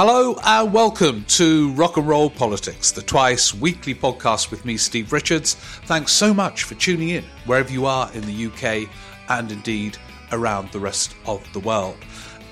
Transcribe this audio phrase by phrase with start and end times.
[0.00, 5.12] Hello and welcome to Rock and Roll Politics, the twice weekly podcast with me, Steve
[5.12, 5.54] Richards.
[5.86, 8.88] Thanks so much for tuning in wherever you are in the UK
[9.28, 9.98] and indeed
[10.30, 11.96] around the rest of the world.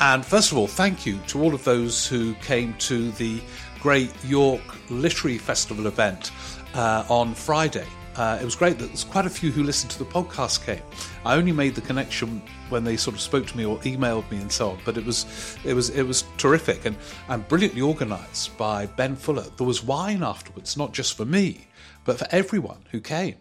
[0.01, 3.41] And first of all, thank you to all of those who came to the
[3.79, 6.33] Great York Literary Festival event
[6.75, 7.87] uh, on Friday.
[8.17, 10.83] Uh, it was great that there's quite a few who listened to the podcast came.
[11.25, 14.39] I only made the connection when they sort of spoke to me or emailed me
[14.39, 15.27] and so on, but it was
[15.65, 16.97] it was it was terrific and,
[17.29, 19.45] and brilliantly organised by Ben Fuller.
[19.57, 21.67] There was wine afterwards, not just for me,
[22.05, 23.37] but for everyone who came.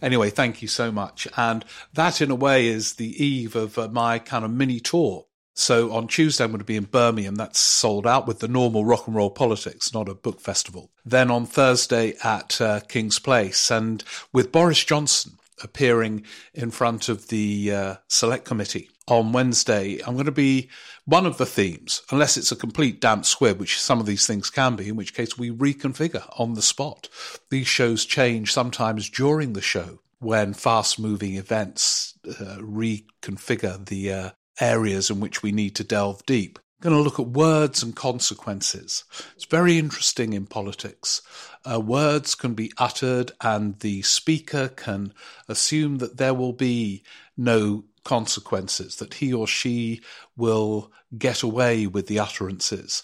[0.00, 1.28] Anyway, thank you so much.
[1.36, 5.26] And that, in a way, is the eve of uh, my kind of mini tour
[5.54, 7.36] so on Tuesday, I'm going to be in Birmingham.
[7.36, 10.90] That's sold out with the normal rock and roll politics, not a book festival.
[11.04, 17.28] Then on Thursday at uh, King's Place and with Boris Johnson appearing in front of
[17.28, 18.90] the uh, select committee.
[19.06, 20.70] On Wednesday, I'm going to be
[21.04, 24.48] one of the themes, unless it's a complete damp squib, which some of these things
[24.48, 27.08] can be, in which case we reconfigure on the spot.
[27.50, 34.30] These shows change sometimes during the show when fast moving events uh, reconfigure the uh,
[34.60, 36.58] areas in which we need to delve deep.
[36.58, 39.04] I'm going to look at words and consequences.
[39.34, 41.22] It's very interesting in politics.
[41.64, 45.14] Uh, words can be uttered, and the speaker can
[45.48, 47.02] assume that there will be
[47.36, 50.02] no consequences, that he or she
[50.36, 53.02] will get away with the utterances.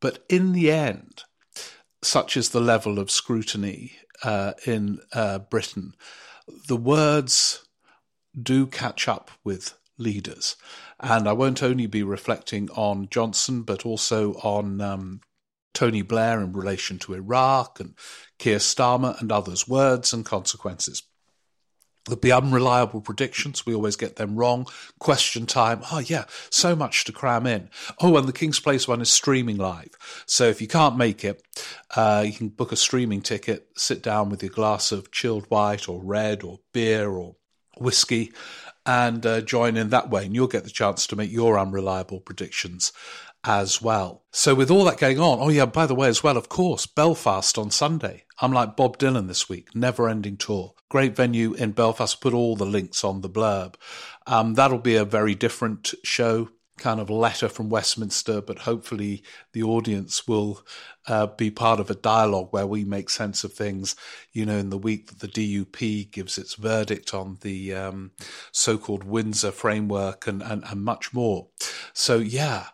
[0.00, 1.24] But in the end,
[2.02, 5.94] such is the level of scrutiny uh, in uh, Britain,
[6.68, 7.64] the words
[8.40, 10.56] do catch up with leaders.
[11.00, 15.20] And I won't only be reflecting on Johnson, but also on um,
[15.74, 17.94] Tony Blair in relation to Iraq and
[18.38, 21.02] Keir Starmer and others, words and consequences.
[22.06, 23.66] There'll be unreliable predictions.
[23.66, 24.66] We always get them wrong.
[25.00, 25.82] Question time.
[25.90, 27.68] Oh, yeah, so much to cram in.
[28.00, 29.90] Oh, and the King's Place one is streaming live.
[30.24, 31.42] So if you can't make it,
[31.96, 35.88] uh, you can book a streaming ticket, sit down with your glass of chilled white
[35.88, 37.34] or red or beer or
[37.78, 38.32] whiskey,
[38.86, 40.24] and uh, join in that way.
[40.24, 42.92] And you'll get the chance to make your unreliable predictions
[43.44, 44.24] as well.
[44.32, 46.86] So, with all that going on, oh, yeah, by the way, as well, of course,
[46.86, 48.24] Belfast on Sunday.
[48.40, 50.74] I'm like Bob Dylan this week, never ending tour.
[50.88, 52.20] Great venue in Belfast.
[52.20, 53.74] Put all the links on the blurb.
[54.26, 56.48] Um, that'll be a very different show
[56.78, 59.22] kind of letter from Westminster, but hopefully
[59.52, 60.64] the audience will
[61.08, 63.96] uh, be part of a dialogue where we make sense of things.
[64.32, 68.12] You know, in the week that the DUP gives its verdict on the um,
[68.52, 71.48] so-called Windsor framework and, and, and much more.
[71.92, 72.66] So yeah,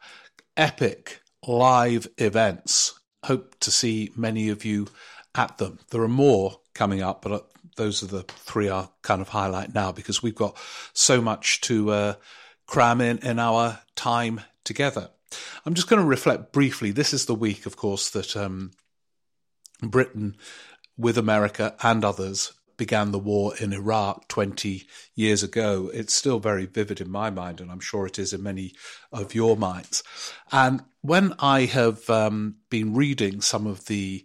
[0.57, 2.99] epic live events.
[3.25, 4.89] Hope to see many of you
[5.35, 5.79] at them.
[5.91, 7.41] There are more coming up, but uh,
[7.77, 10.57] those are the three I kind of highlight now because we've got
[10.93, 12.15] so much to uh,
[12.67, 15.11] cram in in our time together.
[15.65, 16.91] I'm just going to reflect briefly.
[16.91, 18.73] This is the week, of course, that um,
[19.83, 20.37] Britain,
[20.97, 25.91] with America and others, began the war in Iraq 20 years ago.
[25.93, 28.73] It's still very vivid in my mind, and I'm sure it is in many
[29.13, 30.03] of your minds.
[30.51, 34.25] And when I have um, been reading some of the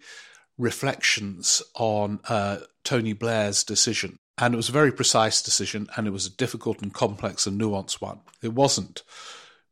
[0.57, 6.11] reflections on uh, Tony Blair's decision and it was a very precise decision, and it
[6.11, 8.19] was a difficult and complex and nuanced one.
[8.41, 9.03] It wasn't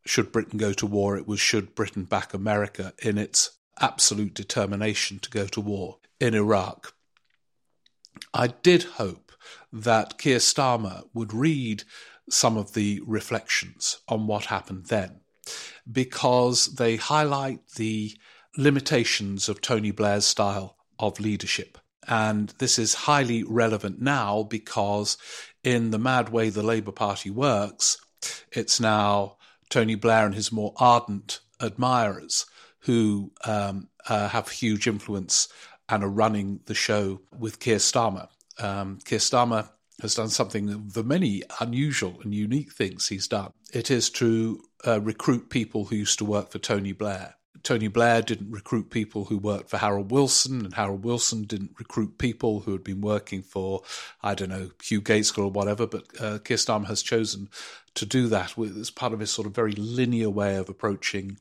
[0.06, 5.20] should Britain go to war, it was should Britain back America in its absolute determination
[5.20, 6.94] to go to war in Iraq.
[8.34, 9.32] I did hope
[9.74, 11.84] that Keir Starmer would read
[12.30, 15.20] some of the reflections on what happened then,
[15.92, 18.16] because they highlight the
[18.58, 21.78] limitations of Tony Blair's style of leadership.
[22.08, 25.18] And this is highly relevant now because,
[25.64, 27.98] in the mad way the Labour Party works,
[28.52, 29.35] it's now
[29.70, 32.46] Tony Blair and his more ardent admirers
[32.80, 35.48] who um, uh, have huge influence
[35.90, 38.28] and are running the show with Keir Starmer.
[38.60, 39.70] Um, Keir Starmer
[40.02, 43.52] has done something of the many unusual and unique things he's done.
[43.74, 47.36] It is to uh, recruit people who used to work for Tony Blair.
[47.64, 52.20] Tony Blair didn't recruit people who worked for Harold Wilson, and Harold Wilson didn't recruit
[52.20, 53.82] people who had been working for,
[54.22, 55.88] I don't know, Hugh Gaitskell or whatever.
[55.88, 57.50] But uh, Keir Starmer has chosen
[57.96, 61.38] to do that with, as part of his sort of very linear way of approaching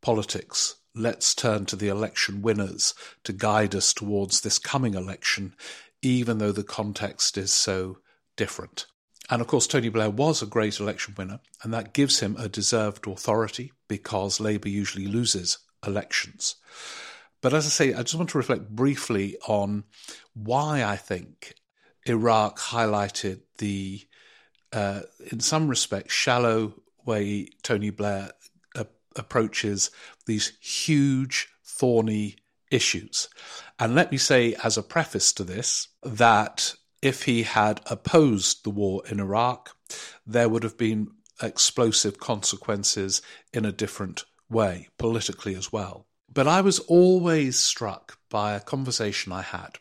[0.00, 0.76] politics.
[0.94, 2.94] Let's turn to the election winners
[3.24, 5.54] to guide us towards this coming election,
[6.02, 7.98] even though the context is so
[8.36, 8.86] different.
[9.30, 12.48] And of course, Tony Blair was a great election winner, and that gives him a
[12.48, 16.56] deserved authority because Labour usually loses elections.
[17.40, 19.84] But as I say, I just want to reflect briefly on
[20.34, 21.54] why I think
[22.06, 24.02] Iraq highlighted the,
[24.72, 25.00] uh,
[25.30, 26.74] in some respects, shallow
[27.04, 28.32] way Tony Blair
[29.16, 29.90] approaches
[30.26, 32.36] these huge, thorny
[32.70, 33.28] issues.
[33.78, 38.70] And let me say, as a preface to this, that if he had opposed the
[38.70, 39.76] war in Iraq,
[40.26, 41.08] there would have been
[41.42, 43.22] explosive consequences
[43.52, 46.06] in a different way, politically as well.
[46.32, 49.78] But I was always struck by a conversation I had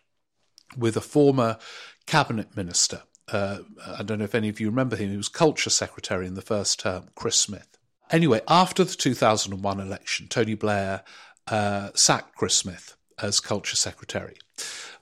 [0.77, 1.57] with a former
[2.05, 3.03] cabinet minister.
[3.31, 3.59] Uh,
[3.97, 5.11] I don't know if any of you remember him.
[5.11, 7.77] He was culture secretary in the first term, Chris Smith.
[8.11, 11.03] Anyway, after the 2001 election, Tony Blair
[11.47, 14.37] uh, sacked Chris Smith as culture secretary.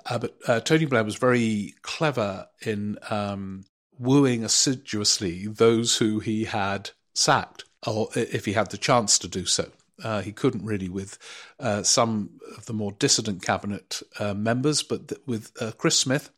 [0.06, 3.66] Uh, but uh, Tony Blair was very clever in um,
[3.98, 9.46] wooing assiduously those who he had sacked, or if he had the chance to do
[9.46, 9.72] so.
[10.04, 11.18] Uh, he couldn't really with
[11.60, 16.30] uh, some of the more dissident cabinet uh, members, but th- with uh, Chris Smith,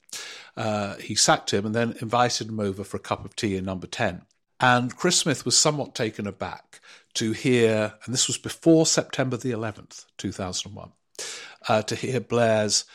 [0.56, 3.66] uh, he sacked him and then invited him over for a cup of tea in
[3.66, 4.22] number 10.
[4.60, 6.82] And Chris Smith was somewhat taken aback
[7.16, 10.92] to hear, and this was before September the 11th, 2001,
[11.68, 12.86] uh, to hear Blair's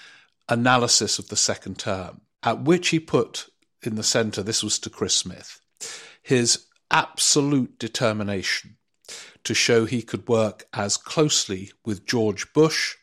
[0.48, 3.48] analysis of the second term, at which he put
[3.82, 5.60] in the centre, this was to Chris Smith,
[6.22, 8.76] his absolute determination
[9.44, 12.96] to show he could work as closely with George Bush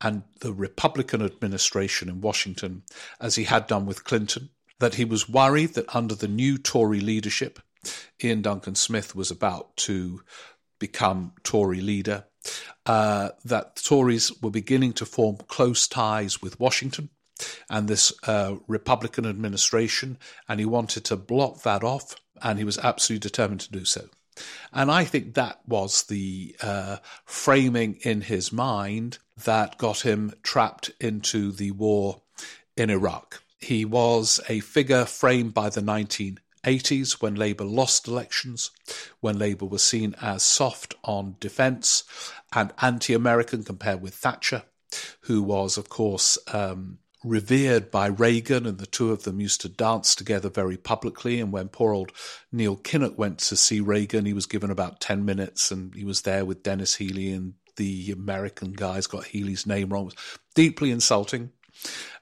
[0.00, 2.82] and the Republican administration in Washington
[3.20, 4.50] as he had done with Clinton,
[4.80, 7.60] that he was worried that under the new Tory leadership,
[8.22, 10.22] Iain Duncan Smith was about to
[10.78, 12.24] become Tory leader,
[12.86, 17.08] uh, that Tories were beginning to form close ties with Washington
[17.70, 20.18] and this uh, Republican administration,
[20.48, 24.08] and he wanted to block that off, and he was absolutely determined to do so.
[24.72, 30.90] And I think that was the uh, framing in his mind that got him trapped
[31.00, 32.22] into the war
[32.76, 33.42] in Iraq.
[33.58, 38.70] He was a figure framed by the 1980s when Labour lost elections,
[39.20, 42.04] when Labour was seen as soft on defence
[42.52, 44.64] and anti American compared with Thatcher,
[45.22, 49.68] who was, of course, um, revered by Reagan, and the two of them used to
[49.68, 51.40] dance together very publicly.
[51.40, 52.12] And when poor old
[52.50, 56.22] Neil Kinnock went to see Reagan, he was given about 10 minutes and he was
[56.22, 60.02] there with Denis Healey, and the American guys got Healey's name wrong.
[60.02, 61.50] It was deeply insulting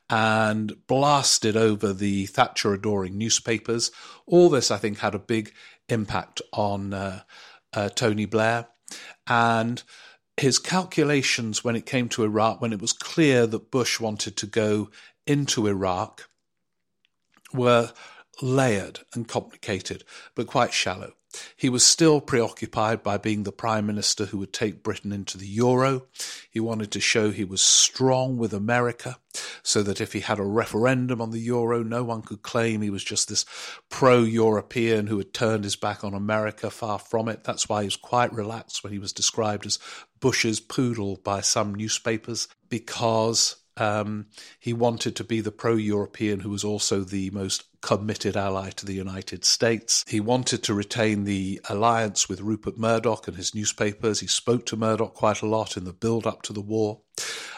[0.09, 3.91] and blasted over the Thatcher adoring newspapers.
[4.27, 5.53] All this, I think, had a big
[5.89, 7.23] impact on uh,
[7.73, 8.67] uh, Tony Blair.
[9.29, 9.83] And
[10.41, 14.47] his calculations when it came to Iraq, when it was clear that Bush wanted to
[14.47, 14.91] go
[15.27, 16.29] into Iraq,
[17.53, 17.93] were
[18.41, 20.03] layered and complicated,
[20.35, 21.13] but quite shallow.
[21.57, 25.47] He was still preoccupied by being the prime minister who would take Britain into the
[25.47, 26.07] euro.
[26.51, 29.19] He wanted to show he was strong with America
[29.63, 32.91] so that if he had a referendum on the euro, no one could claim he
[32.91, 33.45] was just this
[33.89, 36.71] pro European who had turned his back on America.
[36.71, 37.45] Far from it.
[37.45, 39.79] That's why he was quite relaxed when he was described as
[40.19, 44.27] Bush's poodle by some newspapers because um,
[44.59, 48.87] he wanted to be the pro European who was also the most committed ally to
[48.87, 50.05] the United States.
[50.07, 54.21] He wanted to retain the alliance with Rupert Murdoch and his newspapers.
[54.21, 57.01] He spoke to Murdoch quite a lot in the build up to the war.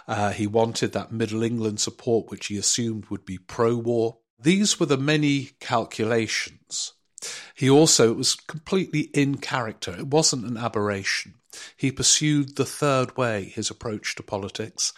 [0.06, 4.18] Uh, he wanted that Middle England support, which he assumed would be pro war.
[4.40, 6.94] These were the many calculations.
[7.54, 9.94] He also was completely in character.
[9.96, 11.34] It wasn't an aberration.
[11.76, 14.92] He pursued the third way, his approach to politics,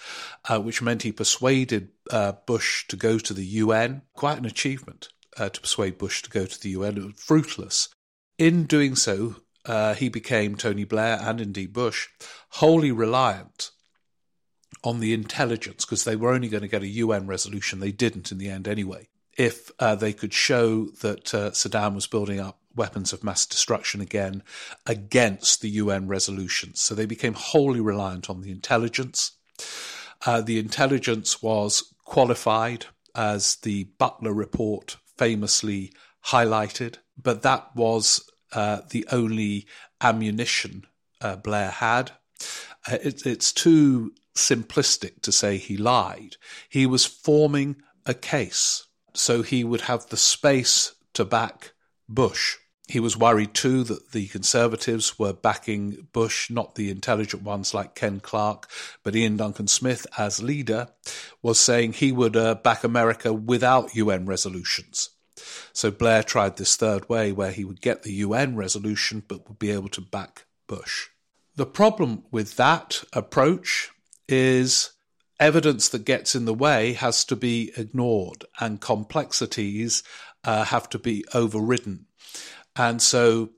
[0.48, 4.02] uh, which meant he persuaded uh, Bush to go to the UN.
[4.14, 6.98] Quite an achievement uh, to persuade Bush to go to the UN.
[6.98, 7.88] It was fruitless.
[8.38, 12.08] In doing so, uh, he became, Tony Blair and indeed Bush,
[12.50, 13.70] wholly reliant
[14.82, 17.80] on the intelligence because they were only going to get a UN resolution.
[17.80, 19.08] They didn't in the end anyway.
[19.36, 24.00] If uh, they could show that uh, Saddam was building up weapons of mass destruction
[24.00, 24.42] again
[24.86, 26.80] against the UN resolutions.
[26.80, 29.32] So they became wholly reliant on the intelligence.
[30.26, 35.92] Uh, the intelligence was qualified, as the Butler report famously
[36.26, 39.66] highlighted, but that was uh, the only
[40.00, 40.84] ammunition
[41.20, 42.12] uh, Blair had.
[42.90, 46.36] Uh, it, it's too simplistic to say he lied.
[46.68, 47.76] He was forming
[48.06, 51.72] a case, so he would have the space to back
[52.08, 52.56] Bush.
[52.86, 57.94] He was worried too that the Conservatives were backing Bush, not the intelligent ones like
[57.94, 58.68] Ken Clarke,
[59.02, 60.88] but Iain Duncan Smith, as leader,
[61.42, 65.10] was saying he would uh, back America without UN resolutions.
[65.72, 69.58] So Blair tried this third way where he would get the UN resolution but would
[69.58, 71.08] be able to back Bush.
[71.56, 73.90] The problem with that approach
[74.28, 74.90] is
[75.40, 80.02] evidence that gets in the way has to be ignored and complexities
[80.44, 82.06] uh, have to be overridden.
[82.76, 83.50] And so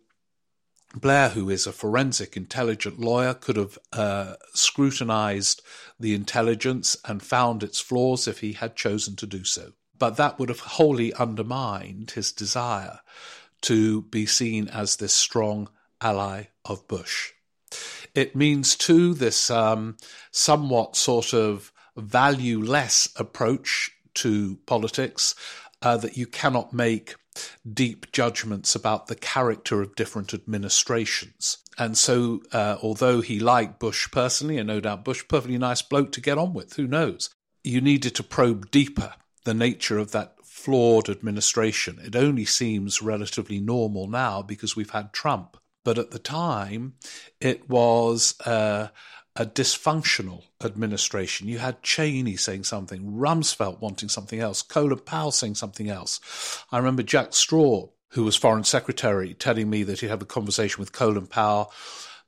[0.94, 5.62] Blair, who is a forensic intelligent lawyer, could have uh, scrutinized
[6.00, 9.72] the intelligence and found its flaws if he had chosen to do so.
[9.98, 13.00] But that would have wholly undermined his desire
[13.62, 15.68] to be seen as this strong
[16.00, 17.32] ally of Bush.
[18.14, 19.96] It means, too, this um,
[20.30, 25.34] somewhat sort of valueless approach to politics
[25.82, 27.16] uh, that you cannot make
[27.70, 31.58] deep judgments about the character of different administrations.
[31.78, 36.12] And so, uh, although he liked Bush personally, and no doubt Bush, perfectly nice bloke
[36.12, 37.30] to get on with, who knows?
[37.62, 39.14] You needed to probe deeper
[39.44, 42.00] the nature of that flawed administration.
[42.02, 45.56] It only seems relatively normal now because we've had Trump.
[45.84, 46.94] But at the time,
[47.40, 48.88] it was uh,
[49.36, 51.48] a dysfunctional administration.
[51.48, 56.64] You had Cheney saying something, Rumsfeld wanting something else, Colin Powell saying something else.
[56.72, 60.80] I remember Jack Straw, who was foreign secretary, telling me that he'd have a conversation
[60.80, 61.72] with Colin Powell,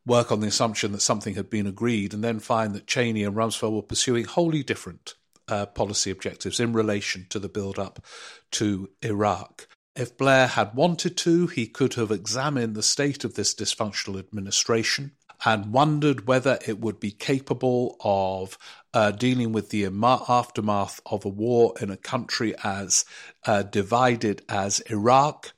[0.05, 3.35] work on the assumption that something had been agreed, and then find that Cheney and
[3.35, 5.15] Rumsfeld were pursuing wholly different
[5.49, 8.05] uh, policy objectives in relation to the build up
[8.53, 9.67] to Iraq.
[9.97, 15.13] If Blair had wanted to, he could have examined the state of this dysfunctional administration
[15.45, 18.59] and wondered whether it would be capable of
[18.95, 23.05] uh, dealing with the aftermath of a war in a country as
[23.47, 25.53] uh, divided as Iraq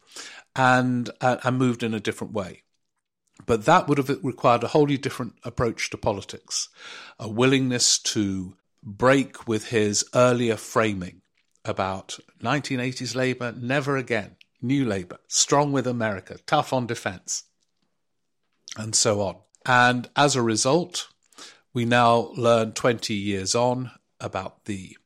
[0.54, 2.62] and, uh, and moved in a different way.
[3.46, 6.68] But that would have required a wholly different approach to politics,
[7.18, 11.22] a willingness to break with his earlier framing
[11.64, 17.44] about 1980s Labour, never again, new Labour, strong with America, tough on defence,
[18.76, 19.36] and so on.
[19.66, 21.08] And as a result,
[21.72, 23.90] we now learn 20 years on
[24.20, 24.96] about the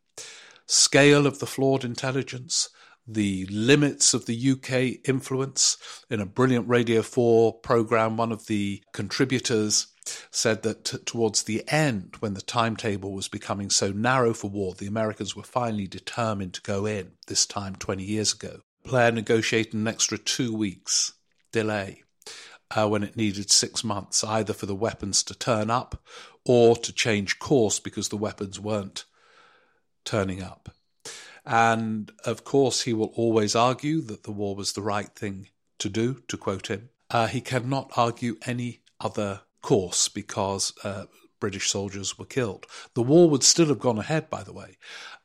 [0.66, 2.68] scale of the flawed intelligence,
[3.06, 5.76] the limits of the UK influence.
[6.08, 9.88] In a brilliant Radio 4 program, one of the contributors
[10.30, 14.74] said that t- towards the end, when the timetable was becoming so narrow for war,
[14.74, 18.60] the Americans were finally determined to go in, this time 20 years ago.
[18.84, 21.12] Blair negotiated an extra two weeks
[21.52, 22.03] delay
[22.74, 26.02] uh, when it needed six months, either for the weapons to turn up
[26.44, 29.04] or to change course because the weapons weren't
[30.04, 30.70] turning up.
[31.46, 35.88] And of course, he will always argue that the war was the right thing to
[35.88, 36.90] do, to quote him.
[37.10, 41.04] Uh, he cannot argue any other course because uh,
[41.38, 42.66] British soldiers were killed.
[42.94, 44.78] The war would still have gone ahead, by the way,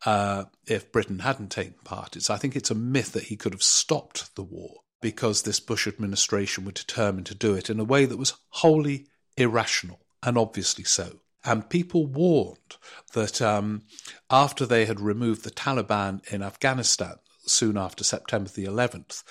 [0.05, 2.17] uh, if Britain hadn't taken part.
[2.17, 5.59] It's, I think it's a myth that he could have stopped the war because this
[5.59, 10.37] Bush administration were determined to do it in a way that was wholly irrational, and
[10.37, 11.19] obviously so.
[11.45, 12.75] And people warned
[13.13, 13.83] that um,
[14.29, 17.15] after they had removed the Taliban in Afghanistan,
[17.45, 19.23] soon after September the 11th,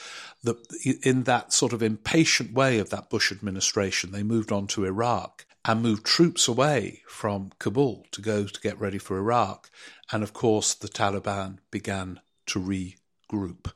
[0.42, 0.56] that
[1.02, 5.46] in that sort of impatient way of that Bush administration, they moved on to Iraq
[5.64, 9.70] and moved troops away from Kabul to go to get ready for Iraq.
[10.10, 13.72] And of course, the Taliban began to regroup.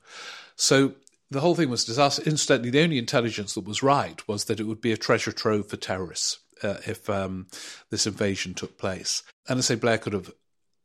[0.57, 0.95] So
[1.33, 2.23] the whole thing was disaster.
[2.25, 5.69] Incidentally, the only intelligence that was right was that it would be a treasure trove
[5.69, 7.47] for terrorists uh, if um,
[7.91, 9.23] this invasion took place.
[9.49, 10.33] And I say Blair could have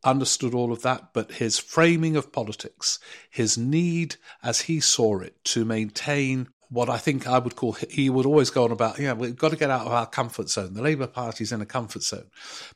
[0.04, 3.00] understood all of that, but his framing of politics,
[3.30, 8.10] his need, as he saw it, to maintain what I think I would call, he
[8.10, 10.74] would always go on about, yeah, we've got to get out of our comfort zone.
[10.74, 12.30] The Labour Party's in a comfort zone.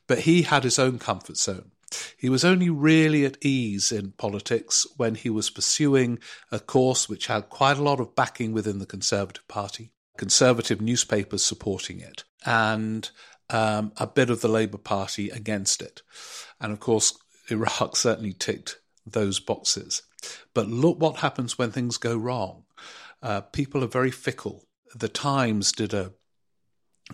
[0.07, 1.71] But he had his own comfort zone.
[2.17, 6.19] He was only really at ease in politics when he was pursuing
[6.51, 11.43] a course which had quite a lot of backing within the Conservative Party, Conservative newspapers
[11.43, 13.09] supporting it, and
[13.49, 16.01] um, a bit of the Labour Party against it.
[16.59, 17.17] And of course,
[17.49, 20.03] Iraq certainly ticked those boxes.
[20.53, 22.63] But look what happens when things go wrong.
[23.21, 24.65] Uh, people are very fickle.
[24.95, 26.13] The Times did a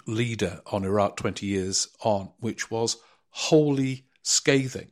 [0.05, 2.97] leader on Iraq 20 years on, which was
[3.29, 4.91] wholly scathing.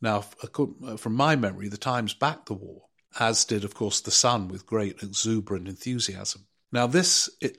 [0.00, 2.82] Now, from my memory, the Times backed the war,
[3.18, 6.46] as did, of course, the Sun with great exuberant enthusiasm.
[6.72, 7.58] Now, this it,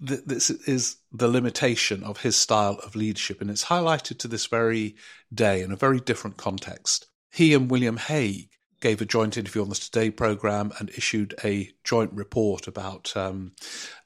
[0.00, 4.94] this is the limitation of his style of leadership, and it's highlighted to this very
[5.34, 7.06] day in a very different context.
[7.32, 8.50] He and William Hague
[8.80, 13.52] gave a joint interview on the Today programme and issued a joint report about um,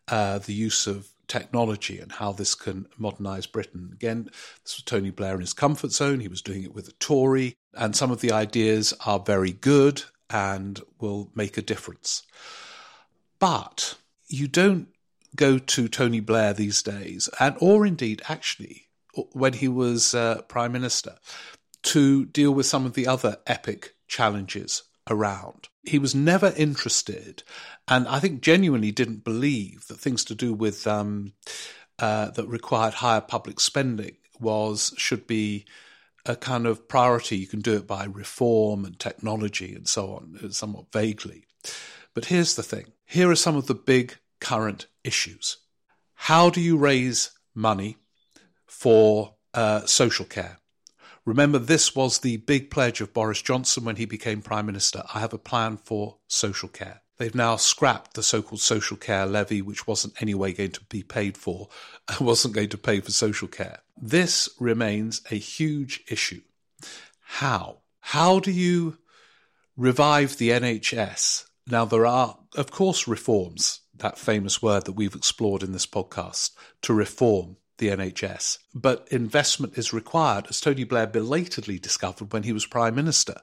[0.08, 3.90] uh, the use of technology and how this can modernise Britain.
[3.92, 4.30] Again,
[4.64, 6.20] this was Tony Blair in his comfort zone.
[6.20, 10.04] He was doing it with a Tory, and some of the ideas are very good
[10.30, 12.22] and will make a difference.
[13.38, 13.96] But
[14.28, 14.88] you don't
[15.34, 18.86] go to Tony Blair these days, and or indeed actually
[19.32, 21.16] when he was uh, prime minister,
[21.82, 25.68] to deal with some of the other epic challenges around.
[25.84, 27.42] He was never interested,
[27.88, 31.32] and I think genuinely didn't believe that things to do with um,
[31.98, 35.64] uh, that required higher public spending was should be
[36.24, 37.36] a kind of priority.
[37.36, 41.44] You can do it by reform and technology and so on, somewhat vaguely.
[42.14, 45.58] But here's the thing here are some of the big current issues.
[46.14, 47.98] How do you raise money
[48.66, 50.58] for uh, social care?
[51.24, 55.02] Remember, this was the big pledge of Boris Johnson when he became Prime Minister.
[55.12, 57.02] I have a plan for social care.
[57.18, 61.02] They've now scrapped the so called social care levy, which wasn't anyway going to be
[61.02, 61.68] paid for,
[62.20, 63.80] wasn't going to pay for social care.
[63.96, 66.42] This remains a huge issue.
[67.20, 67.78] How?
[68.00, 68.98] How do you
[69.76, 71.46] revive the NHS?
[71.68, 76.50] Now, there are, of course, reforms, that famous word that we've explored in this podcast,
[76.82, 78.58] to reform the NHS.
[78.74, 83.40] But investment is required, as Tony Blair belatedly discovered when he was Prime Minister.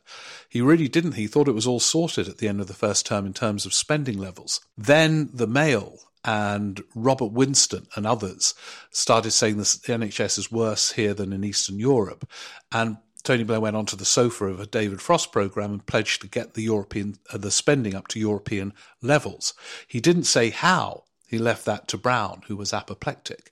[0.50, 1.14] He really didn't.
[1.14, 3.66] He thought it was all sorted at the end of the first term in terms
[3.66, 4.62] of spending levels.
[4.78, 8.54] Then the Mail and Robert Winston and others
[8.92, 12.30] started saying the NHS is worse here than in Eastern Europe.
[12.72, 16.28] And Tony Blair went onto the sofa of a David Frost program and pledged to
[16.28, 19.54] get the European uh, the spending up to European levels.
[19.88, 21.03] He didn't say how.
[21.34, 23.50] He left that to Brown, who was apoplectic,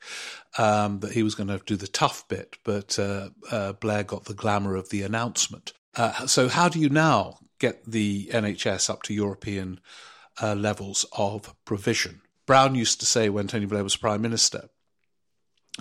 [0.59, 4.25] um, that he was going to do the tough bit, but uh, uh, Blair got
[4.25, 5.73] the glamour of the announcement.
[5.95, 9.79] Uh, so, how do you now get the NHS up to European
[10.39, 12.21] uh, levels of provision?
[12.45, 14.69] Brown used to say when Tony Blair was Prime Minister,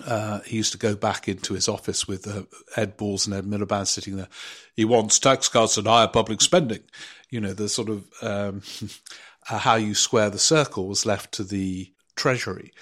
[0.03, 3.45] uh, he used to go back into his office with uh, Ed Balls and Ed
[3.45, 4.29] Miliband sitting there.
[4.75, 6.81] He wants tax cuts and higher public spending.
[7.29, 8.63] You know, the sort of um,
[9.43, 12.73] how you square the circle was left to the Treasury.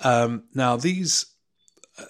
[0.00, 1.26] Um, now, these,
[1.98, 2.04] uh,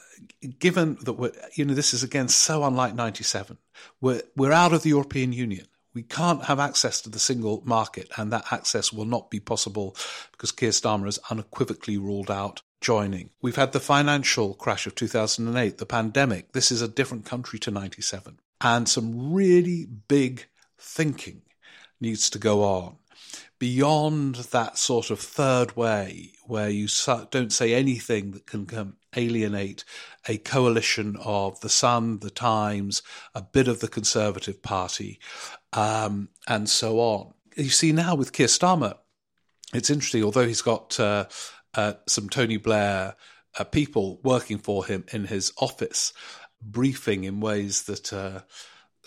[0.58, 3.58] given that we're, you know, this is again so unlike 97,
[4.00, 5.66] we're, we're out of the European Union.
[5.94, 9.94] We can't have access to the single market, and that access will not be possible
[10.30, 13.28] because Keir Starmer has unequivocally ruled out joining.
[13.42, 16.52] We've had the financial crash of 2008, the pandemic.
[16.52, 18.38] This is a different country to 97.
[18.62, 20.46] And some really big
[20.78, 21.42] thinking
[22.00, 22.96] needs to go on
[23.62, 26.88] beyond that sort of third way where you
[27.30, 29.84] don't say anything that can alienate
[30.26, 33.04] a coalition of the Sun, the Times,
[33.36, 35.20] a bit of the Conservative Party,
[35.74, 37.34] um, and so on.
[37.56, 38.94] You see now with Keir Starmer,
[39.72, 41.26] it's interesting, although he's got uh,
[41.74, 43.14] uh, some Tony Blair
[43.56, 46.12] uh, people working for him in his office,
[46.60, 48.42] briefing in ways that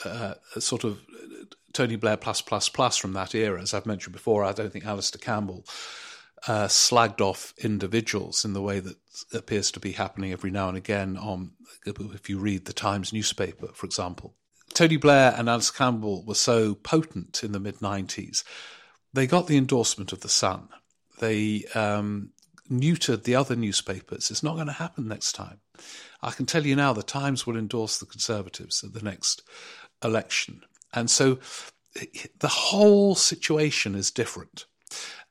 [0.04, 1.00] uh, sort of
[1.74, 3.62] Tony Blair plus plus plus from that era.
[3.62, 5.66] As I've mentioned before, I don't think Alastair Campbell
[6.48, 8.98] uh, slagged off individuals in the way that
[9.34, 11.52] appears to be happening every now and again on
[11.86, 14.36] if you read the Times newspaper, for example.
[14.74, 18.44] Tony Blair and Alastair Campbell were so potent in the mid 90s.
[19.14, 20.68] They got the endorsement of The Sun.
[21.20, 22.32] They um,
[22.70, 24.30] neutered the other newspapers.
[24.30, 25.62] It's not going to happen next time.
[26.22, 29.44] I can tell you now the Times will endorse the Conservatives at the next
[30.04, 30.64] election.
[30.94, 31.40] And so
[32.40, 34.66] the whole situation is different.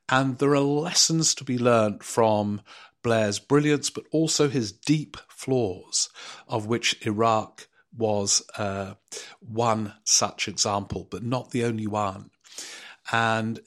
[0.09, 2.61] And there are lessons to be learned from
[3.01, 6.09] Blair's brilliance, but also his deep flaws,
[6.47, 8.95] of which Iraq was uh,
[9.39, 12.29] one such example, but not the only one.
[13.11, 13.59] And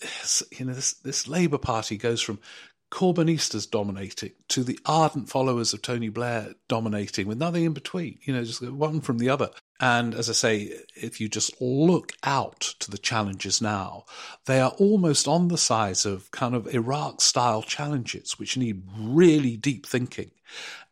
[0.59, 2.41] you know, this, this Labour Party goes from
[2.91, 8.33] Corbynistas dominating to the ardent followers of Tony Blair dominating with nothing in between, you
[8.33, 9.51] know, just one from the other.
[9.81, 14.05] And as I say, if you just look out to the challenges now,
[14.47, 19.57] they are almost on the size of kind of Iraq style challenges, which need really
[19.57, 20.31] deep thinking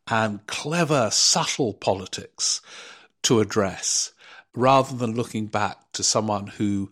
[0.08, 2.60] and clever, subtle politics
[3.22, 4.12] to address,
[4.54, 6.90] rather than looking back to someone who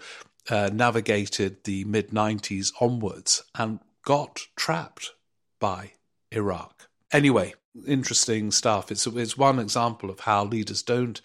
[0.51, 5.13] uh, navigated the mid 90s onwards and got trapped
[5.61, 5.93] by
[6.31, 6.89] Iraq.
[7.13, 7.55] Anyway,
[7.87, 8.91] interesting stuff.
[8.91, 11.21] It's it's one example of how leaders don't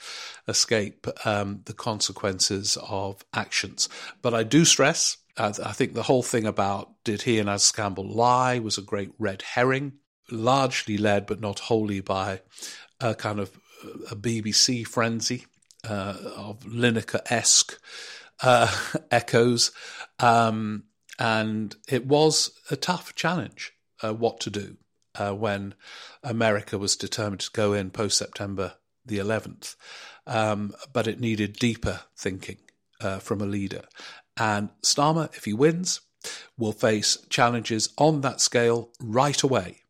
[0.48, 3.90] escape um, the consequences of actions.
[4.22, 5.18] But I do stress.
[5.38, 8.84] Uh, I think the whole thing about did he and As Campbell lie was a
[8.84, 9.94] great red herring,
[10.32, 12.42] largely led but not wholly by
[13.00, 13.52] a kind of
[14.12, 15.46] a BBC frenzy
[15.88, 17.80] uh, of Lineker esque
[18.42, 18.74] uh,
[19.12, 19.72] echoes.
[20.20, 20.84] Um,
[21.20, 24.78] and it was a tough challenge uh, what to do
[25.16, 25.76] uh, when
[26.24, 29.76] America was determined to go in post September the 11th.
[30.26, 32.58] Um, but it needed deeper thinking
[33.02, 33.84] uh, from a leader.
[34.38, 36.02] And Starmer, if he wins,
[36.58, 39.82] will face challenges on that scale right away.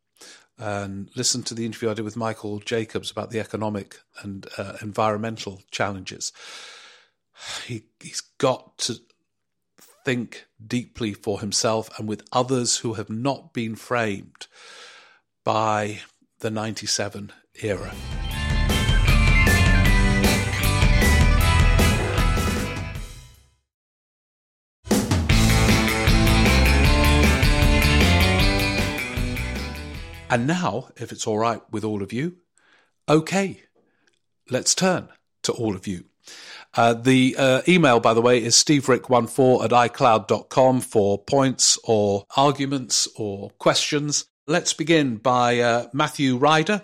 [0.57, 4.73] And listen to the interview I did with Michael Jacobs about the economic and uh,
[4.81, 6.33] environmental challenges.
[7.65, 8.99] He, he's got to
[10.05, 14.47] think deeply for himself and with others who have not been framed
[15.43, 15.99] by
[16.39, 17.31] the 97
[17.61, 17.93] era.
[30.31, 32.37] And now, if it's all right with all of you,
[33.09, 33.63] okay,
[34.49, 35.09] let's turn
[35.41, 36.05] to all of you.
[36.75, 43.07] Uh, the uh, email, by the way, is steverick14 at icloud.com for points or arguments
[43.15, 44.25] or questions.
[44.47, 46.83] Let's begin by uh, Matthew Ryder.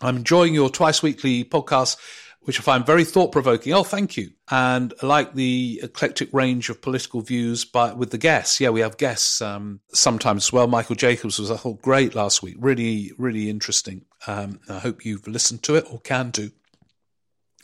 [0.00, 1.96] I'm enjoying your twice weekly podcast
[2.44, 3.72] which I find very thought provoking.
[3.72, 4.30] Oh, thank you.
[4.50, 8.60] And I like the eclectic range of political views by, with the guests.
[8.60, 10.66] Yeah, we have guests um, sometimes as well.
[10.66, 12.56] Michael Jacobs was a whole great last week.
[12.58, 14.04] Really, really interesting.
[14.26, 16.50] Um, I hope you've listened to it or can do.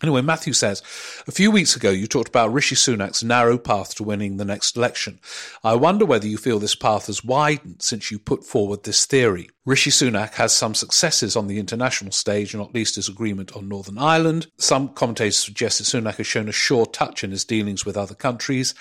[0.03, 0.81] Anyway, Matthew says,
[1.27, 4.77] a few weeks ago you talked about Rishi Sunak's narrow path to winning the next
[4.77, 5.19] election.
[5.65, 9.51] I wonder whether you feel this path has widened since you put forward this theory.
[9.69, 13.99] Rishi Sunak has some successes on the international stage, not least his agreement on Northern
[13.99, 14.47] Ireland.
[14.57, 18.15] Some commentators suggest that Sunak has shown a sure touch in his dealings with other
[18.15, 18.75] countries.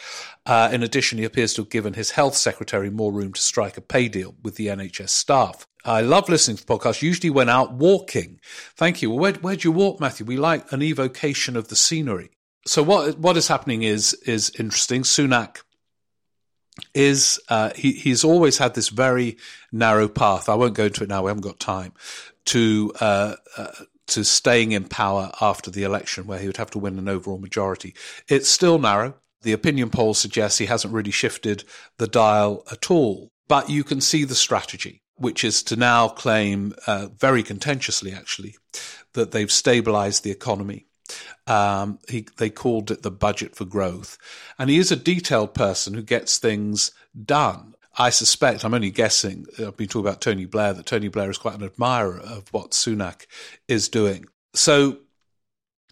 [0.45, 3.75] Uh, in addition, he appears to have given his health secretary more room to strike
[3.75, 5.67] a pay deal with the NHS staff.
[5.83, 8.39] I love listening to the podcast, usually when out walking.
[8.77, 9.11] Thank you.
[9.11, 10.25] Where, where do you walk, Matthew?
[10.25, 12.29] We like an evocation of the scenery.
[12.65, 15.03] So what what is happening is is interesting.
[15.03, 15.63] Sunak
[16.93, 19.37] is uh, he he's always had this very
[19.71, 20.49] narrow path.
[20.49, 21.23] I won't go into it now.
[21.23, 21.93] We haven't got time
[22.45, 23.71] to uh, uh,
[24.07, 27.39] to staying in power after the election, where he would have to win an overall
[27.39, 27.93] majority.
[28.27, 29.15] It's still narrow.
[29.41, 31.63] The opinion polls suggest he hasn't really shifted
[31.97, 33.31] the dial at all.
[33.47, 38.55] But you can see the strategy which is to now claim, uh, very contentiously actually,
[39.13, 40.85] that they've stabilized the economy.
[41.45, 44.17] Um, he, they called it the budget for growth.
[44.59, 46.91] And he is a detailed person who gets things
[47.25, 47.75] done.
[47.99, 51.37] I suspect, I'm only guessing, I've been talking about Tony Blair, that Tony Blair is
[51.37, 53.25] quite an admirer of what Sunak
[53.67, 54.25] is doing.
[54.53, 54.97] So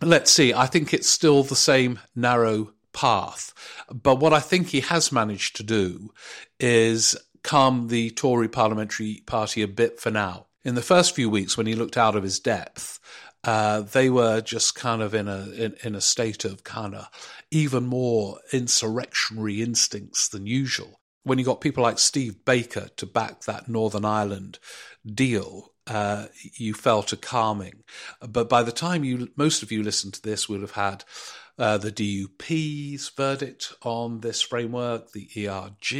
[0.01, 0.53] let's see.
[0.53, 3.53] I think it's still the same narrow path.
[3.91, 6.11] But what I think he has managed to do
[6.59, 10.47] is calm the Tory parliamentary party a bit for now.
[10.63, 12.99] In the first few weeks, when he looked out of his depth,
[13.45, 17.07] uh, they were just kind of in a in, in a state of kind of
[17.51, 20.99] even more insurrectionary instincts than usual.
[21.23, 24.59] When you got people like Steve Baker to back that Northern Ireland
[25.05, 27.83] deal, uh, you felt a calming.
[28.27, 31.03] But by the time you most of you listened to this, would have had
[31.57, 35.91] uh, the DUP's verdict on this framework, the ERG,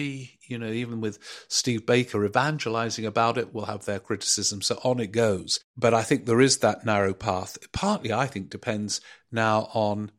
[0.47, 4.61] you know, even with Steve Baker evangelizing about it, will have their criticism.
[4.61, 5.59] So on it goes.
[5.77, 7.57] But I think there is that narrow path.
[7.71, 8.99] Partly, I think, depends
[9.31, 10.11] now on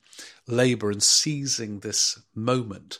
[0.46, 2.98] Labour and seizing this moment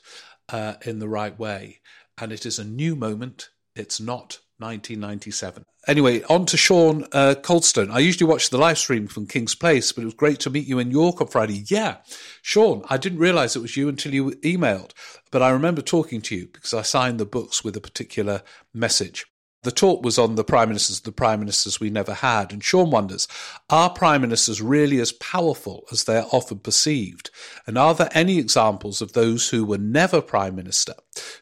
[0.49, 1.81] uh, in the right way.
[2.19, 3.51] And it is a new moment.
[3.75, 5.65] It's not 1997.
[5.87, 7.91] Anyway, on to Sean uh, Coldstone.
[7.91, 10.67] I usually watch the live stream from King's Place, but it was great to meet
[10.67, 11.65] you in York on Friday.
[11.69, 11.99] Yeah,
[12.43, 14.93] Sean, I didn't realize it was you until you emailed,
[15.31, 18.43] but I remember talking to you because I signed the books with a particular
[18.75, 19.27] message.
[19.67, 22.53] The talk was on the prime ministers, the prime ministers we never had.
[22.53, 23.27] And Sean wonders,
[23.69, 27.33] are prime ministers really as powerful as they are often perceived?
[27.67, 30.95] And are there any examples of those who were never prime minister,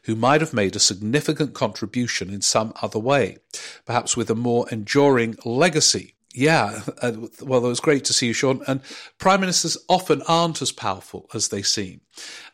[0.05, 3.37] who might have made a significant contribution in some other way,
[3.85, 6.15] perhaps with a more enduring legacy?
[6.33, 8.63] Yeah, uh, well, it was great to see you, Sean.
[8.67, 8.81] And
[9.19, 12.01] prime ministers often aren't as powerful as they seem.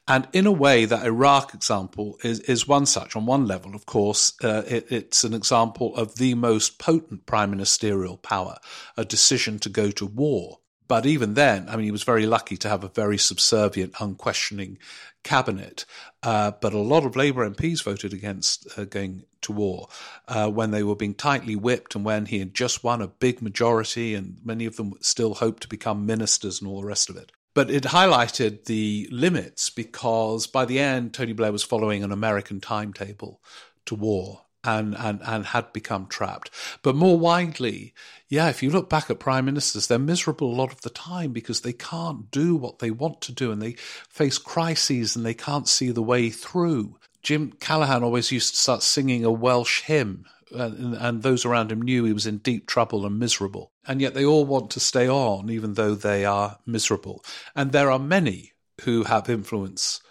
[0.07, 3.15] And in a way, that Iraq example is, is one such.
[3.15, 7.51] On one level, of course, uh, it, it's an example of the most potent prime
[7.51, 8.57] ministerial power,
[8.97, 10.59] a decision to go to war.
[10.87, 14.77] But even then, I mean, he was very lucky to have a very subservient, unquestioning
[15.23, 15.85] cabinet.
[16.21, 19.87] Uh, but a lot of Labour MPs voted against uh, going to war
[20.27, 23.41] uh, when they were being tightly whipped and when he had just won a big
[23.41, 27.15] majority, and many of them still hoped to become ministers and all the rest of
[27.15, 27.31] it.
[27.53, 32.61] But it highlighted the limits because by the end, Tony Blair was following an American
[32.61, 33.41] timetable
[33.85, 36.49] to war and, and, and had become trapped.
[36.81, 37.93] But more widely,
[38.29, 41.31] yeah, if you look back at prime ministers, they're miserable a lot of the time
[41.31, 45.33] because they can't do what they want to do and they face crises and they
[45.33, 46.97] can't see the way through.
[47.23, 51.71] Jim Callaghan always used to start singing a Welsh hymn uh, and, and, those around
[51.71, 53.70] him knew he was in deep trouble and miserable.
[53.87, 57.23] And yet they all want to stay on, even though they are miserable.
[57.55, 60.01] And there are many who have influence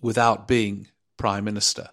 [0.00, 1.90] without being prime minister.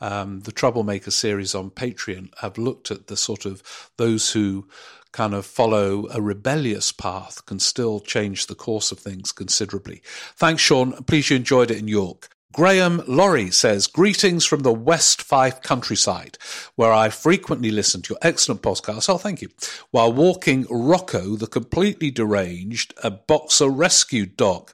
[0.00, 4.68] Um, the Troublemaker series on Patreon have looked at the sort of those who
[5.10, 10.02] kind of follow a rebellious path can still change the course of things considerably.
[10.36, 10.92] Thanks, Sean.
[11.04, 12.28] Please you enjoyed it in York.
[12.54, 16.38] Graham Laurie says, Greetings from the West Fife countryside,
[16.76, 19.08] where I frequently listen to your excellent podcast.
[19.10, 19.50] Oh, thank you.
[19.90, 24.72] While walking Rocco, the completely deranged, a boxer rescued dog.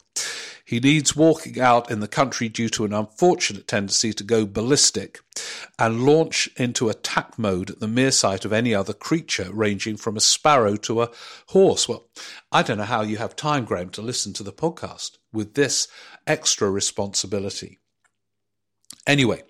[0.65, 5.21] He needs walking out in the country due to an unfortunate tendency to go ballistic
[5.79, 10.17] and launch into attack mode at the mere sight of any other creature, ranging from
[10.17, 11.11] a sparrow to a
[11.49, 11.87] horse.
[11.89, 12.07] Well,
[12.51, 15.87] I don't know how you have time, Graham, to listen to the podcast with this
[16.27, 17.79] extra responsibility.
[19.07, 19.43] Anyway,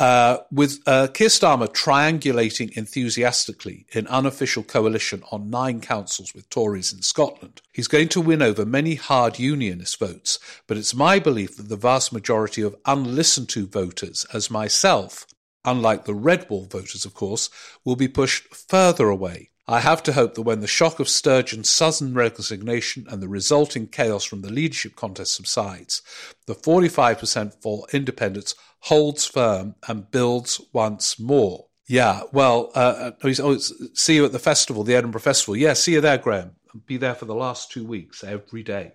[0.00, 6.92] uh, with uh, Keir Starmer triangulating enthusiastically in unofficial coalition on nine councils with Tories
[6.92, 10.40] in Scotland, he's going to win over many hard unionist votes.
[10.66, 15.26] But it's my belief that the vast majority of unlistened to voters, as myself,
[15.64, 17.50] unlike the red wall voters, of course,
[17.84, 21.68] will be pushed further away I have to hope that when the shock of Sturgeon's
[21.68, 26.00] sudden resignation and the resulting chaos from the leadership contest subsides,
[26.46, 31.66] the 45% for independence holds firm and builds once more.
[31.86, 35.54] Yeah, well, uh, uh oh, see you at the festival, the Edinburgh Festival.
[35.54, 36.52] Yeah, see you there, Graham.
[36.86, 38.92] Be there for the last two weeks, every day,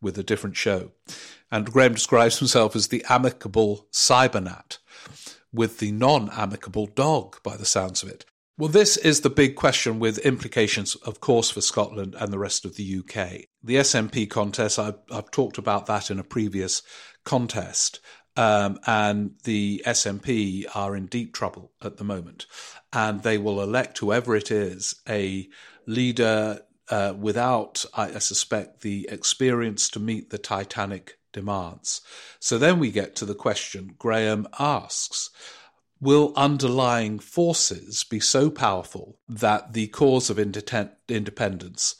[0.00, 0.92] with a different show.
[1.50, 4.78] And Graham describes himself as the amicable cybernat,
[5.52, 8.24] with the non amicable dog, by the sounds of it.
[8.62, 12.64] Well, this is the big question with implications, of course, for Scotland and the rest
[12.64, 13.46] of the UK.
[13.60, 16.80] The SNP contest, I've, I've talked about that in a previous
[17.24, 17.98] contest.
[18.36, 22.46] Um, and the SNP are in deep trouble at the moment.
[22.92, 25.48] And they will elect whoever it is a
[25.86, 32.00] leader uh, without, I, I suspect, the experience to meet the Titanic demands.
[32.38, 35.30] So then we get to the question Graham asks
[36.02, 41.94] will underlying forces be so powerful that the cause of independence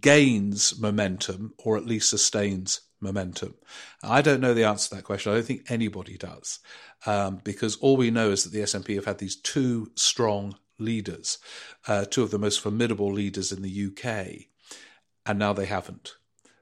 [0.00, 3.54] gains momentum or at least sustains momentum?
[4.02, 5.32] I don't know the answer to that question.
[5.32, 6.60] I don't think anybody does,
[7.04, 11.36] um, because all we know is that the SNP have had these two strong leaders,
[11.86, 14.46] uh, two of the most formidable leaders in the UK,
[15.26, 16.14] and now they haven't.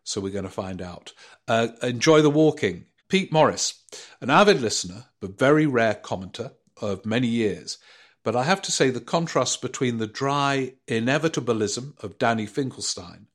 [0.02, 1.12] So we're going to find out.
[1.46, 2.86] Uh, enjoy the walking.
[3.08, 3.74] Pete Morris,
[4.20, 7.78] an avid listener but very rare commenter, of many years.
[8.22, 13.26] But I have to say the contrast between the dry inevitabilism of Danny Finkelstein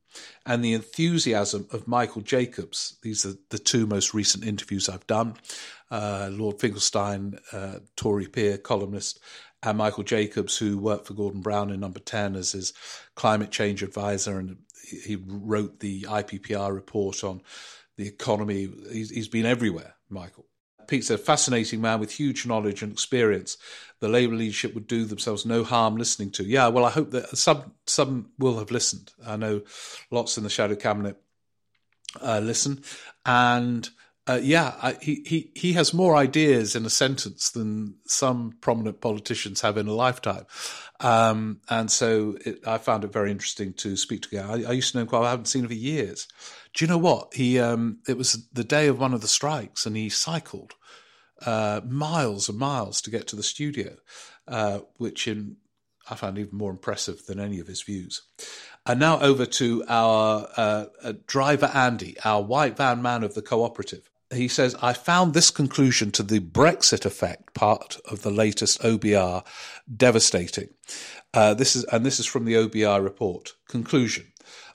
[0.45, 2.97] and the enthusiasm of Michael Jacobs.
[3.01, 5.35] These are the two most recent interviews I've done.
[5.89, 9.19] Uh, Lord Finkelstein, uh, Tory peer, columnist,
[9.63, 12.73] and Michael Jacobs, who worked for Gordon Brown in Number 10 as his
[13.15, 14.57] climate change advisor, and
[15.03, 17.41] he wrote the IPPR report on
[17.97, 18.69] the economy.
[18.91, 20.45] he's, he's been everywhere, Michael.
[20.87, 23.57] Pete's a fascinating man with huge knowledge and experience.
[23.99, 26.43] The Labour leadership would do themselves no harm listening to.
[26.43, 29.13] Yeah, well, I hope that some some will have listened.
[29.25, 29.61] I know
[30.11, 31.17] lots in the shadow cabinet
[32.21, 32.83] uh, listen,
[33.25, 33.89] and
[34.27, 38.99] uh, yeah, I, he he he has more ideas in a sentence than some prominent
[38.99, 40.45] politicians have in a lifetime,
[40.99, 44.49] um, and so it, I found it very interesting to speak to him.
[44.49, 45.19] I, I used to know him quite.
[45.19, 46.27] Well, I haven't seen him for years,
[46.75, 47.59] do you know what he?
[47.59, 50.73] Um, it was the day of one of the strikes, and he cycled
[51.45, 53.95] uh, miles and miles to get to the studio,
[54.47, 55.57] uh, which in
[56.09, 58.23] I found even more impressive than any of his views.
[58.85, 63.41] And now over to our uh, uh driver Andy, our white van man of the
[63.41, 64.09] cooperative.
[64.33, 69.45] He says, I found this conclusion to the Brexit effect part of the latest OBR
[69.95, 70.69] devastating.
[71.33, 73.53] Uh, this is, and this is from the OBR report.
[73.67, 74.31] Conclusion.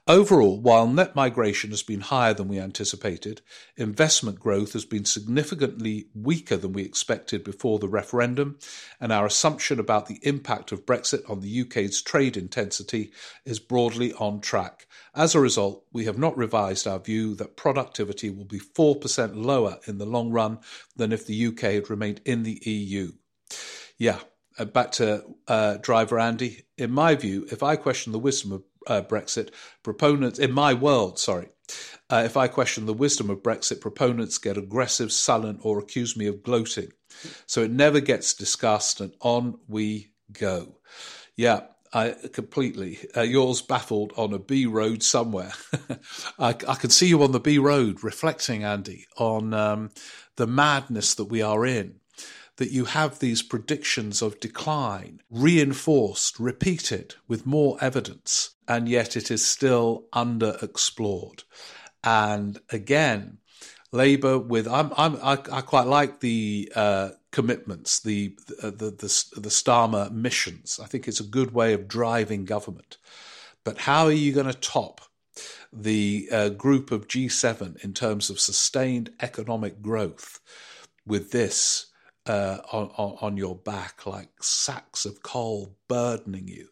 [0.07, 3.43] Overall, while net migration has been higher than we anticipated,
[3.77, 8.59] investment growth has been significantly weaker than we expected before the referendum,
[8.99, 13.13] and our assumption about the impact of Brexit on the UK's trade intensity
[13.45, 14.87] is broadly on track.
[15.15, 19.79] As a result, we have not revised our view that productivity will be 4% lower
[19.87, 20.61] in the long run
[20.97, 23.13] than if the UK had remained in the EU.
[23.99, 24.21] Yeah,
[24.59, 26.65] uh, back to uh, driver Andy.
[26.79, 29.51] In my view, if I question the wisdom of uh, Brexit,
[29.83, 31.49] proponents, in my world, sorry,
[32.11, 36.27] uh, if I question the wisdom of Brexit, proponents get aggressive, sullen, or accuse me
[36.27, 36.93] of gloating.
[37.47, 40.79] So it never gets discussed, and on we go.
[41.37, 41.63] Yeah,
[41.93, 42.99] I completely.
[43.17, 45.53] Uh, yours baffled on a B road somewhere.
[46.39, 49.91] I, I, can see you on the B road reflecting, Andy, on um,
[50.37, 52.00] the madness that we are in
[52.61, 59.31] that you have these predictions of decline reinforced, repeated with more evidence, and yet it
[59.31, 61.45] is still underexplored.
[62.05, 63.39] And again,
[63.93, 69.41] Labour with I'm, I'm I, I quite like the uh, commitments, the the, the the
[69.41, 70.79] the Starmer missions.
[70.79, 72.99] I think it's a good way of driving government.
[73.65, 75.01] But how are you going to top
[75.73, 80.41] the uh, group of G7 in terms of sustained economic growth?
[81.07, 81.90] with this
[82.31, 86.69] uh, on, on, your back, like sacks of coal burdening you,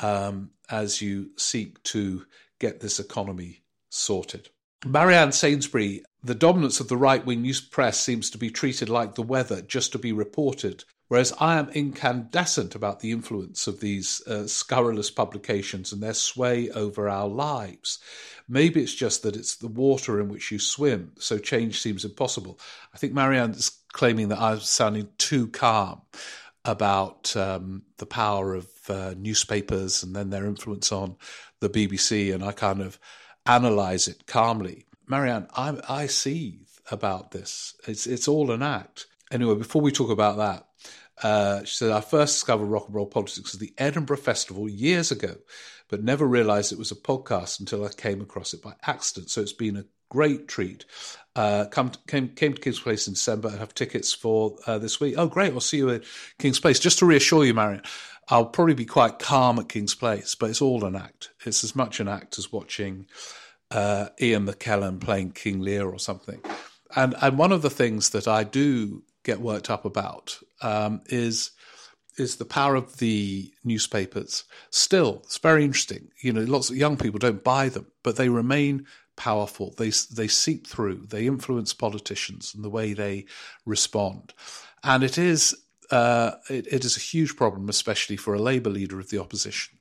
[0.00, 2.26] um, as you seek to
[2.58, 4.50] get this economy sorted.
[4.84, 9.14] Marianne Sainsbury, the dominance of the right wing news press seems to be treated like
[9.14, 10.84] the weather, just to be reported.
[11.08, 16.68] Whereas I am incandescent about the influence of these uh, scurrilous publications and their sway
[16.70, 17.98] over our lives.
[18.46, 22.60] Maybe it's just that it's the water in which you swim, so change seems impossible.
[22.92, 26.02] I think Marianne is claiming that I'm sounding too calm
[26.64, 31.16] about um, the power of uh, newspapers and then their influence on
[31.60, 32.98] the BBC, and I kind of
[33.46, 34.84] analyze it calmly.
[35.06, 37.74] Marianne, I, I seethe about this.
[37.86, 39.06] It's it's all an act.
[39.30, 40.66] Anyway, before we talk about that,
[41.22, 45.10] uh, she said, I first discovered rock and roll politics at the Edinburgh Festival years
[45.10, 45.36] ago,
[45.88, 49.30] but never realized it was a podcast until I came across it by accident.
[49.30, 50.84] So it's been a great treat.
[51.38, 54.76] Uh, come to, came came to King's Place in December and have tickets for uh,
[54.76, 55.14] this week.
[55.16, 55.52] Oh, great!
[55.52, 56.02] I'll see you at
[56.40, 56.80] King's Place.
[56.80, 57.82] Just to reassure you, Marion,
[58.26, 61.30] I'll probably be quite calm at King's Place, but it's all an act.
[61.46, 63.06] It's as much an act as watching
[63.70, 66.40] uh, Ian McKellen playing King Lear or something.
[66.96, 71.52] And and one of the things that I do get worked up about um, is
[72.16, 74.42] is the power of the newspapers.
[74.70, 76.08] Still, it's very interesting.
[76.20, 78.86] You know, lots of young people don't buy them, but they remain
[79.18, 79.74] powerful.
[79.76, 81.06] They they seep through.
[81.08, 83.26] They influence politicians and the way they
[83.66, 84.32] respond,
[84.82, 85.54] and it is
[85.90, 89.78] uh, it, it is a huge problem, especially for a Labour leader of the opposition.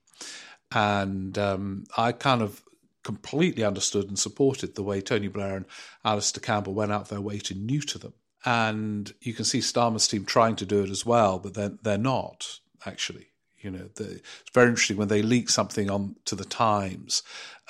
[0.72, 2.62] And um, I kind of
[3.04, 5.66] completely understood and supported the way Tony Blair and
[6.04, 8.14] Alastair Campbell went out their way to neuter them.
[8.46, 11.98] And you can see Starmer's team trying to do it as well, but they're, they're
[11.98, 13.28] not actually.
[13.62, 17.24] You know, the, it's very interesting when they leak something on to the Times.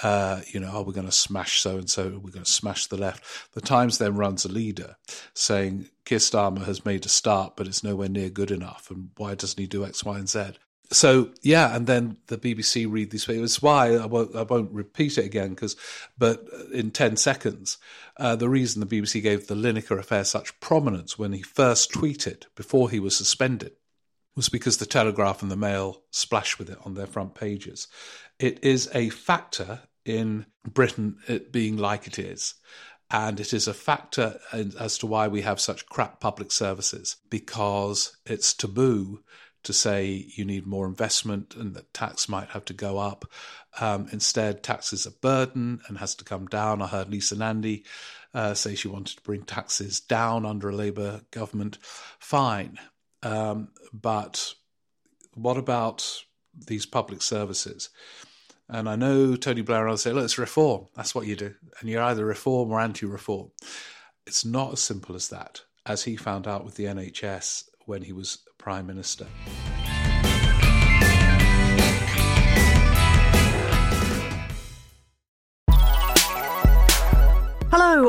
[0.04, 2.20] Uh, you know, oh, we're going to smash so and so.
[2.22, 3.24] We're going to smash the left.
[3.54, 4.98] The Times then runs a leader
[5.34, 8.92] saying Keir Starmer has made a start, but it's nowhere near good enough.
[8.92, 10.54] And why doesn't he do X, Y, and Z?
[10.90, 13.62] So yeah, and then the BBC read these papers.
[13.62, 15.76] Why I won't, I won't repeat it again because,
[16.18, 17.78] but in ten seconds,
[18.16, 22.44] uh, the reason the BBC gave the Lineker affair such prominence when he first tweeted
[22.56, 23.74] before he was suspended
[24.38, 27.88] was because the Telegraph and the Mail splash with it on their front pages.
[28.40, 32.54] It is a factor in Britain it being like it is.
[33.10, 38.16] And it is a factor as to why we have such crap public services because
[38.26, 39.24] it's taboo
[39.64, 43.26] to say you need more investment and that tax might have to go up.
[43.80, 46.82] Um, instead, tax is a burden and has to come down.
[46.82, 47.86] I heard Lisa Nandy
[48.36, 51.80] uh, say she wanted to bring taxes down under a Labour government.
[52.20, 52.78] Fine.
[53.24, 54.54] Um, but
[55.34, 56.24] what about
[56.68, 57.90] these public services?
[58.70, 60.88] And I know Tony Blair will say, look, it's reform.
[60.96, 61.54] That's what you do.
[61.80, 63.52] And you're either reform or anti reform.
[64.26, 68.12] It's not as simple as that, as he found out with the NHS when he
[68.12, 69.28] was Prime Minister.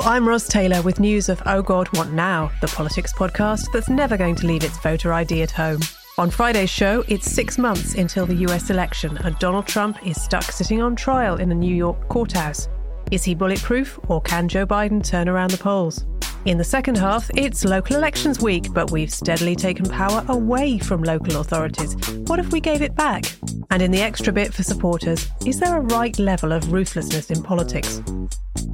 [0.03, 4.17] I'm Ros Taylor with news of Oh God, What Now, the politics podcast that's never
[4.17, 5.81] going to leave its voter ID at home.
[6.19, 10.45] On Friday's show, it's six months until the US election, and Donald Trump is stuck
[10.45, 12.69] sitting on trial in a New York courthouse.
[13.11, 16.05] Is he bulletproof, or can Joe Biden turn around the polls?
[16.45, 21.03] In the second half, it's local elections week, but we've steadily taken power away from
[21.03, 21.95] local authorities.
[22.27, 23.25] What if we gave it back?
[23.71, 27.43] And in the extra bit for supporters, is there a right level of ruthlessness in
[27.43, 28.01] politics?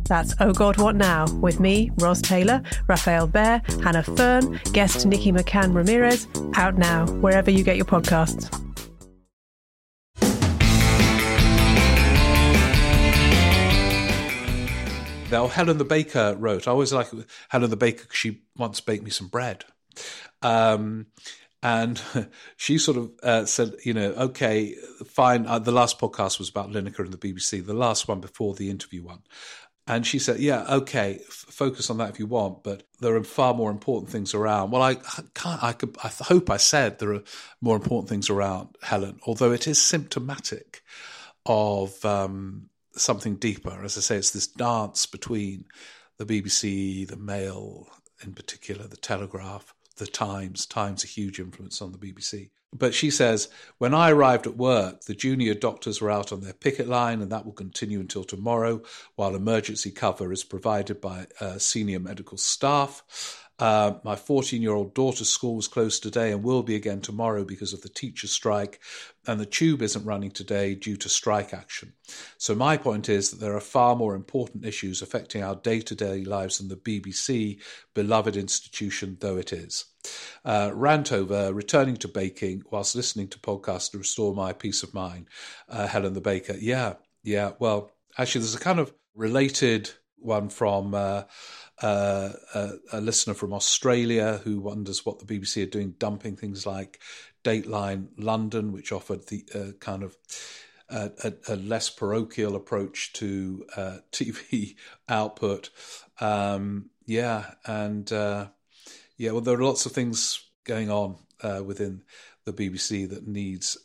[0.07, 1.27] That's Oh God, What Now?
[1.41, 7.51] with me, Ros Taylor, Rafael Behr, Hannah Fearn, guest Nikki McCann Ramirez, out now, wherever
[7.51, 8.51] you get your podcasts.
[15.31, 17.09] Now, Helen the Baker wrote, I always like
[17.49, 19.65] Helen the Baker because she once baked me some bread.
[20.43, 21.07] Um,
[21.61, 22.01] and
[22.57, 25.47] she sort of uh, said, you know, okay, fine.
[25.47, 28.71] Uh, the last podcast was about Lineker and the BBC, the last one before the
[28.71, 29.23] interview one.
[29.87, 33.25] And she said, yeah, okay, f- focus on that if you want, but there are
[33.25, 34.71] far more important things around.
[34.71, 34.95] Well, I
[35.35, 37.23] can't, I, could, I hope I said there are
[37.61, 40.83] more important things around, Helen, although it is symptomatic
[41.45, 43.85] of um, something deeper.
[43.85, 45.67] As I say, it's this dance between
[46.17, 47.89] the BBC, the Mail,
[48.23, 50.65] in particular, the Telegraph, the Times.
[50.65, 52.51] Times a huge influence on the BBC.
[52.77, 53.49] But she says,
[53.79, 57.31] when I arrived at work, the junior doctors were out on their picket line, and
[57.31, 58.83] that will continue until tomorrow,
[59.15, 63.44] while emergency cover is provided by uh, senior medical staff.
[63.59, 67.45] Uh, my 14 year old daughter's school was closed today and will be again tomorrow
[67.45, 68.81] because of the teacher strike,
[69.27, 71.93] and the tube isn't running today due to strike action.
[72.37, 75.95] So, my point is that there are far more important issues affecting our day to
[75.95, 77.61] day lives than the BBC,
[77.95, 79.85] beloved institution though it is.
[80.45, 84.93] Uh, rant over returning to baking whilst listening to podcasts to restore my peace of
[84.93, 85.29] mind.
[85.69, 86.57] Uh, Helen the Baker.
[86.59, 87.53] Yeah, yeah.
[87.59, 89.91] Well, actually, there's a kind of related
[90.25, 91.23] one from uh,
[91.83, 92.33] uh,
[92.93, 97.01] a, listener from Australia who wonders what the BBC are doing, dumping things like
[97.43, 100.17] Dateline London, which offered the uh, kind of
[100.89, 104.77] a, a, less parochial approach to uh, TV
[105.09, 105.71] output.
[106.21, 108.49] Um, yeah, and uh,
[109.17, 112.03] yeah, well, there are lots of things going on uh, within
[112.45, 113.77] the BBC that needs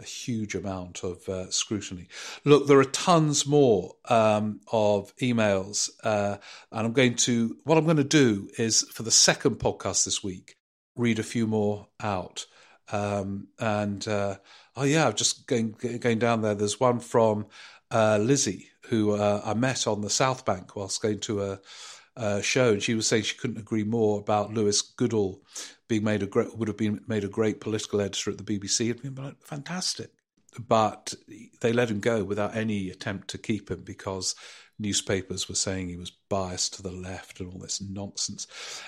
[0.00, 2.08] a huge amount of uh, scrutiny.
[2.44, 6.36] Look, there are tons more um, of emails, uh,
[6.70, 7.56] and I'm going to.
[7.64, 10.56] What I'm going to do is for the second podcast this week,
[10.96, 12.46] read a few more out.
[12.90, 14.36] Um, and uh,
[14.76, 16.54] oh yeah, I'm just going going down there.
[16.54, 17.46] There's one from
[17.90, 21.60] uh, Lizzie who uh, I met on the South Bank whilst going to a
[22.18, 25.40] uh, show, and she was saying she couldn't agree more about Lewis Goodall
[25.86, 28.90] being made a great would have been made a great political editor at the BBC.
[28.90, 30.10] It'd been fantastic,
[30.58, 31.14] but
[31.60, 34.34] they let him go without any attempt to keep him because
[34.78, 38.46] newspapers were saying he was biased to the left and all this nonsense.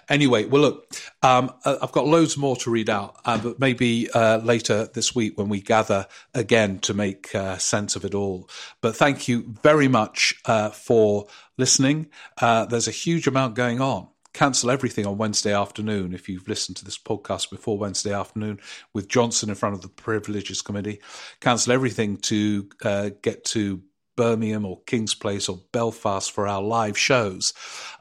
[0.08, 4.08] Anyway, well, look, um, uh, I've got loads more to read out, uh, but maybe
[4.10, 8.48] uh, later this week when we gather again to make uh, sense of it all.
[8.80, 11.26] But thank you very much uh, for
[11.58, 12.08] listening.
[12.40, 16.76] Uh, there's a huge amount going on cancel everything on Wednesday afternoon if you've listened
[16.78, 18.60] to this podcast before Wednesday afternoon
[18.94, 21.00] with Johnson in front of the Privileges Committee.
[21.40, 23.82] Cancel everything to uh, get to
[24.16, 27.52] Birmingham or King's Place or Belfast for our live shows.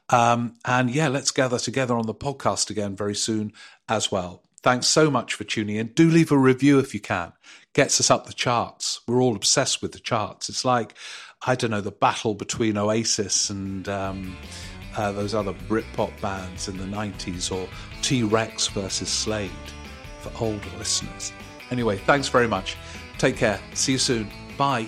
[0.10, 3.54] Um, and yeah, let's gather together on the podcast again very soon
[3.88, 4.44] as well.
[4.62, 5.88] Thanks so much for tuning in.
[5.88, 7.32] Do leave a review if you can.
[7.74, 9.00] Gets us up the charts.
[9.08, 10.50] We're all obsessed with the charts.
[10.50, 10.96] It's like,
[11.46, 14.36] I don't know, the battle between Oasis and um,
[15.00, 17.70] uh, those other Britpop bands in the 90s or
[18.02, 19.50] T Rex versus Slade
[20.20, 21.32] for older listeners.
[21.72, 22.76] Anyway, thanks very much.
[23.18, 23.62] Take care.
[23.74, 24.30] See you soon.
[24.58, 24.88] Bye.